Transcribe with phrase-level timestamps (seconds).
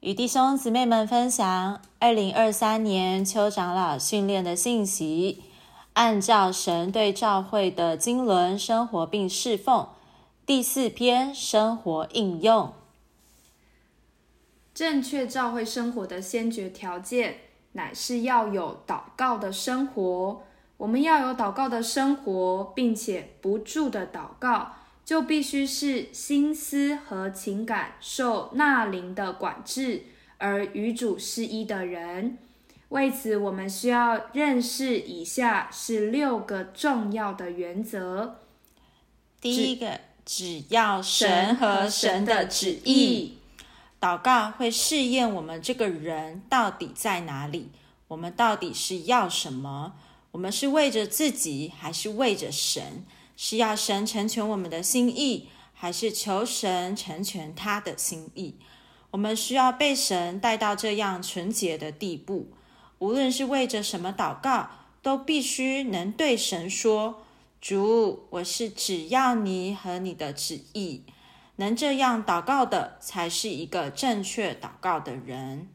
[0.00, 5.42] 与弟兄姊妹们分享二零二三年邱长老训练的信息，
[5.92, 9.86] 按照神对教会的经纶生活并侍奉。
[10.46, 12.72] 第四篇生活应用，
[14.72, 17.36] 正确教会生活的先决条件，
[17.72, 20.40] 乃是要有祷告的生活。
[20.78, 24.76] 我们要有祷告的生活，并且不住的祷告。
[25.10, 30.04] 就必须是心思和情感受纳灵的管制，
[30.38, 32.38] 而与主是一的人。
[32.90, 38.38] 为此，我们需要认识以下是六个重要的原则。
[39.40, 43.38] 第一个，只要神和神的旨意。
[44.00, 47.70] 祷告会试验我们这个人到底在哪里，
[48.06, 49.94] 我们到底是要什么？
[50.30, 53.04] 我们是为着自己，还是为着神？
[53.42, 58.56] 是要神成全我们的心意，还是求神成全他的心意？
[59.12, 62.52] 我们需要被神带到这样纯洁的地步。
[62.98, 64.68] 无论是为着什么祷告，
[65.00, 67.22] 都必须能对神说
[67.62, 71.04] ：“主，我是只要你和你的旨意。”
[71.56, 75.66] 能这样祷告的，才是一个正确祷告的人。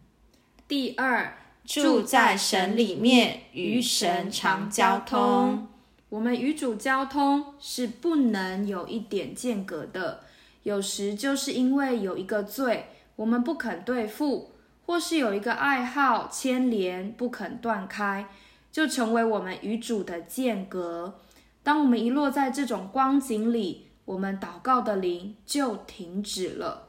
[0.67, 5.67] 第二，住在神里面，与神常交通。
[6.15, 10.21] 我们与主交通是不能有一点间隔的，
[10.63, 12.85] 有时就是因为有一个罪，
[13.17, 14.51] 我们不肯对付，
[14.85, 18.29] 或是有一个爱好牵连不肯断开，
[18.71, 21.19] 就成为我们与主的间隔。
[21.63, 26.87] 当我们一落在这种光景里，我们祷告的灵就停止了。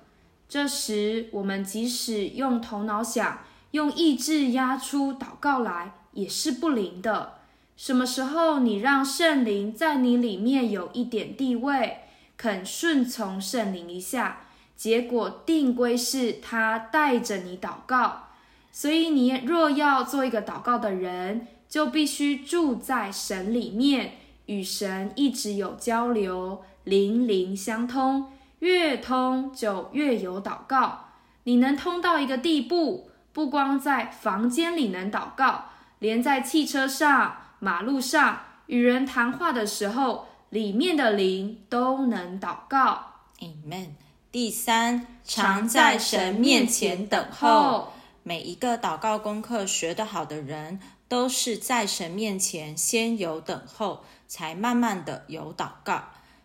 [0.48, 3.41] 这时，我们即使用头脑想，
[3.72, 7.36] 用意志压出祷告来，也是不灵的。
[7.77, 11.98] 什么时候你让圣灵在你里面有一点地位，
[12.38, 18.28] 肯顺从圣灵一下，结果定归是他带着你祷告。
[18.72, 24.15] 所以你若要做一个祷告的人，就必须住在神里面，
[24.47, 31.10] 与神一直有交流，灵灵相通，越通就越有祷告。
[31.44, 35.66] 你能通到一个地步，不光在房间里能祷告，
[35.98, 37.42] 连在汽车上。
[37.66, 43.06] 马路上与人谈话的时候，里面的灵都能祷告。
[43.41, 43.88] Amen。
[44.31, 47.93] 第三，常在神面前等候。
[48.22, 50.78] 每一个祷告功课学得好的人，
[51.09, 56.04] 都是在神面前先有等候，才慢慢的有祷告。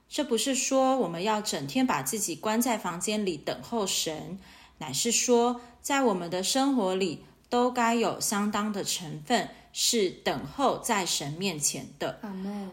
[0.10, 4.40] 这不是说我们要整天把自己关在房间里等候神，
[4.80, 9.50] 乃是说在我们的生活里都该有相当的成分。
[9.74, 12.20] 是等候在神面前的。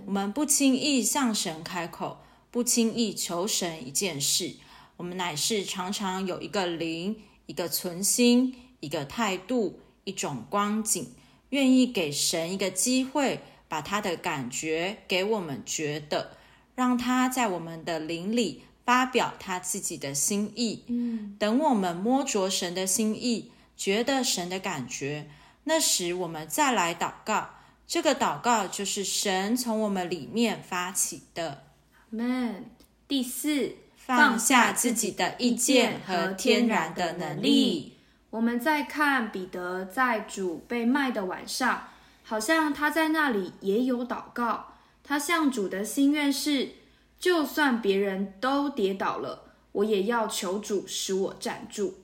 [0.06, 2.18] 我们不轻易向神开口，
[2.50, 4.56] 不轻易求神一件事。
[4.96, 11.12] 我们乃是常常有一个灵，一个存心，一个态度，一种光景，
[11.50, 16.32] 愿意给神一个机会，把他的感觉给我们觉得，
[16.74, 20.82] 让他在我们的灵里发表他自己的心意。
[20.88, 25.28] 嗯，等我们摸着神的心意，觉得神的感觉。
[25.68, 27.50] 那时我们再来祷告，
[27.86, 31.64] 这个祷告就是神从我们里面发起的。
[32.08, 32.70] Man，
[33.06, 37.98] 第四，放下自己的意见和天然的能力。
[38.30, 41.88] 我们再看彼得在主被卖的晚上，
[42.24, 44.72] 好像他在那里也有祷告。
[45.04, 46.70] 他向主的心愿是：
[47.18, 51.98] 就算别人都跌倒了，我也要求主使我站住。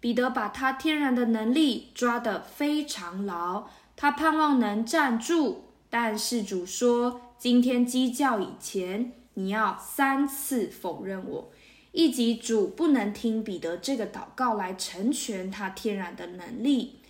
[0.00, 3.66] 彼得把他天然的能力抓得非常牢，
[3.96, 5.64] 他盼望能站住。
[5.90, 11.50] 但是主说：“今天鸡叫以前，你要三次否认我。”
[11.92, 17.00] 以及主不能听彼得这个祷告来成全他天然的能力。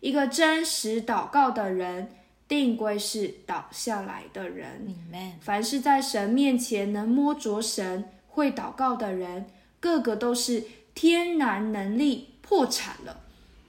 [0.00, 2.12] 一个真实祷告的人，
[2.46, 4.94] 定归是倒下来的人。
[5.40, 9.46] 凡是在神面前能摸着神、会祷告的人，
[9.80, 10.64] 个个都是
[10.94, 12.37] 天然能力。
[12.48, 13.20] 破产了，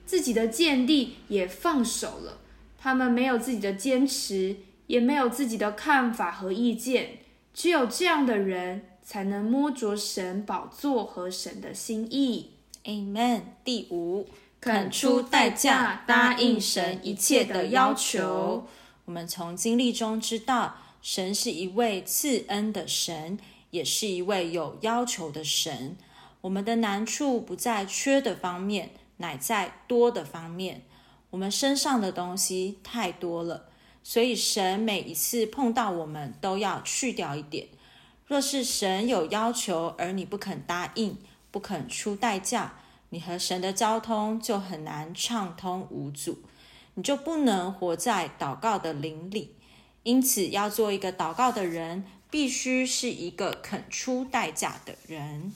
[0.06, 2.38] 自己的见地也放手了。
[2.78, 4.56] 他们没有自己的坚持，
[4.88, 7.18] 也没有自己的看法和意见。
[7.54, 12.52] 只有这样的人，才能摸着神宝座和神的心意。
[12.86, 13.42] Amen。
[13.66, 14.28] 第五，
[14.62, 18.66] 肯出代价答应神一切的要求。
[19.04, 23.38] 我们从经历中知道，神是一位赐恩的神，
[23.72, 25.98] 也是一位有要求的神。
[26.42, 30.84] 我们的难处不在缺的方面，乃在多的方面。
[31.32, 33.70] 我们身上的东西太多了，
[34.04, 37.68] 所以神每一次碰到我们，都要去掉一点。
[38.26, 41.18] 若是神有要求，而你不肯答应，
[41.52, 46.40] 不肯出代价，你和神的交通就很难畅通无阻，
[46.94, 49.56] 你就不能活在祷告的灵里。
[50.04, 55.52] 因此，要做一个祷告的人，必须是一个肯出代价的人。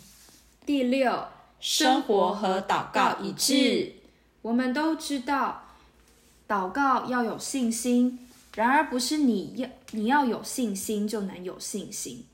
[0.66, 1.28] 第六，
[1.60, 3.96] 生活和祷告一致。
[4.42, 5.64] 我们都知道，
[6.48, 8.20] 祷告要有信心。
[8.56, 12.26] 然而，不是你要你要有信心就能有信心。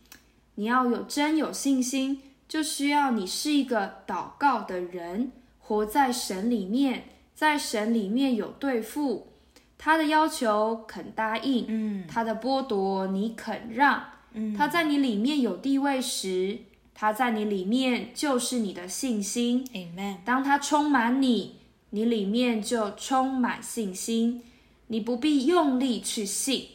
[0.55, 9.29] 你要有真有信心，就需要你是一个祷告的人，活在神里面，在神里面有对付
[9.77, 14.03] 他的要求肯答应，嗯，他的剥夺你肯让，
[14.33, 16.59] 嗯，他在你里面有地位时，
[17.01, 20.17] 他在你里面就是你的信心，Amen。
[20.25, 21.55] 当他充满你，
[21.91, 24.43] 你里面就充满信心。
[24.87, 26.67] 你不必用力去信，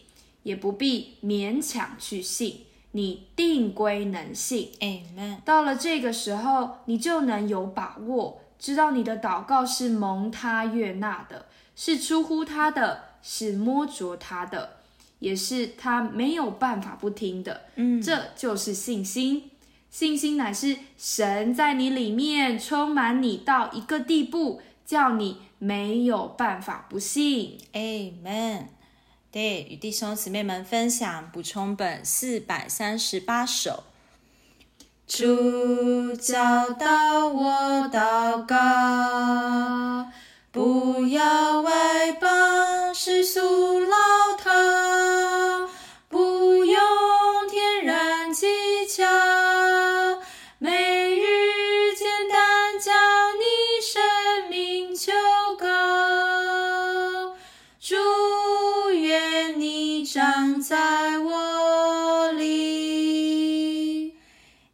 [0.42, 2.60] 也不必勉强去信，
[2.92, 4.70] 你定归能信。
[4.80, 5.42] Amen。
[5.44, 11.44] 到了这个时候，你就能有把握，知道你的祷告是蒙他悦纳的，
[11.76, 14.76] 是出乎他的，是摸着他的，
[15.18, 17.64] 也是他没有办法不听的。
[17.74, 19.50] 嗯，这就是信心。
[19.94, 25.36] 信心乃是神在你里面充满你到一个地步，叫你。
[25.60, 28.64] 没有办法不信，Amen。
[29.30, 33.84] 对，与弟兄姊妹们分享补充本四百三十八首。
[35.06, 37.83] 主教导我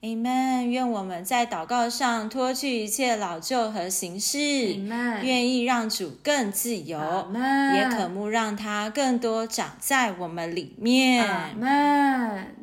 [0.03, 0.65] ，Amen。
[0.69, 5.23] 愿我们在祷告上脱去一切老旧和形式，Amen。
[5.23, 7.77] 愿意让主更自由，Amen。
[7.77, 11.27] 也渴慕让他更多长在我们里面
[11.59, 12.60] ，Amen。